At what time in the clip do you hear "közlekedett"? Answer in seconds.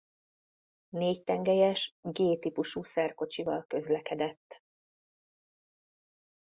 3.67-4.63